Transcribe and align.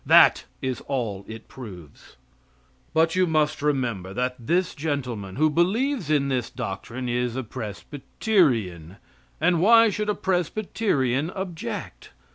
That 0.03 0.45
is 0.63 0.81
all 0.87 1.23
it 1.27 1.47
proves. 1.47 2.15
But 2.91 3.15
you 3.15 3.27
must 3.27 3.61
remember 3.61 4.15
that 4.15 4.33
this 4.47 4.73
gentleman 4.73 5.35
who 5.35 5.47
believes 5.47 6.09
in 6.09 6.27
this 6.27 6.49
doctrine 6.49 7.07
is 7.07 7.35
a 7.35 7.43
Presbyterian, 7.43 8.95
and 9.39 9.61
why 9.61 9.91
should 9.91 10.09
a 10.09 10.15
Presbyterian 10.15 11.29
object? 11.29 12.09